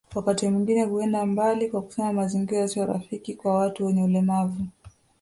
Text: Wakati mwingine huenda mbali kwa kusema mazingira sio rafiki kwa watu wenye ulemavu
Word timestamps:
Wakati 0.15 0.49
mwingine 0.49 0.83
huenda 0.83 1.25
mbali 1.25 1.69
kwa 1.69 1.81
kusema 1.81 2.13
mazingira 2.13 2.67
sio 2.67 2.85
rafiki 2.85 3.33
kwa 3.35 3.55
watu 3.57 3.85
wenye 3.85 4.03
ulemavu 4.03 4.61